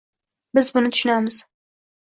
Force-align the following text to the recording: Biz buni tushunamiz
Biz 0.59 0.71
buni 0.79 0.91
tushunamiz 0.97 1.41